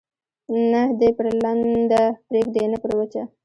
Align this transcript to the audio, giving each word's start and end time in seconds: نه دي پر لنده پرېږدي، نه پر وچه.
نه 0.71 0.81
دي 0.99 1.09
پر 1.17 1.25
لنده 1.43 2.01
پرېږدي، 2.29 2.63
نه 2.71 2.77
پر 2.83 2.91
وچه. 2.99 3.23